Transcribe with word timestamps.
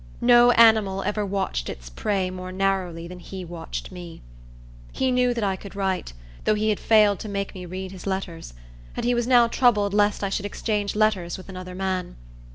No 0.19 0.49
animal 0.53 1.03
ever 1.03 1.23
watched 1.23 1.69
its 1.69 1.87
prey 1.87 2.31
more 2.31 2.51
narrowly 2.51 3.07
than 3.07 3.19
he 3.19 3.45
watched 3.45 3.91
me. 3.91 4.23
He 4.91 5.11
knew 5.11 5.31
that 5.31 5.43
I 5.43 5.55
could 5.55 5.75
write, 5.75 6.13
though 6.43 6.55
he 6.55 6.69
had 6.69 6.79
failed 6.79 7.19
to 7.19 7.29
make 7.29 7.53
me 7.53 7.67
read 7.67 7.91
his 7.91 8.07
letters; 8.07 8.55
and 8.95 9.05
he 9.05 9.13
was 9.13 9.27
now 9.27 9.47
troubled 9.47 9.93
lest 9.93 10.23
I 10.23 10.29
should 10.29 10.47
exchange 10.47 10.95
letters 10.95 11.37
with 11.37 11.49
another 11.49 11.75
man. 11.75 12.15